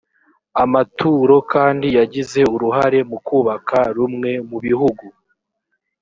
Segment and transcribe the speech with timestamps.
[0.63, 5.05] amaturo kandi yagize uruhare mu kubaka rumwe mubihugu